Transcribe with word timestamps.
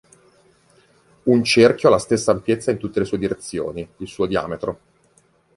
Un 1.33 1.43
cerchio 1.43 1.87
ha 1.87 1.91
la 1.91 1.99
stessa 1.99 2.31
ampiezza 2.31 2.71
in 2.71 2.79
tutte 2.79 3.01
le 3.01 3.17
direzioni: 3.19 3.87
il 3.97 4.07
suo 4.07 4.25
diametro. 4.25 4.79